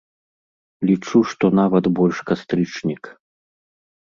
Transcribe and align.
Лічу, 0.89 1.17
што 1.31 1.45
нават 1.59 1.85
больш 2.01 2.17
кастрычнік. 2.31 3.03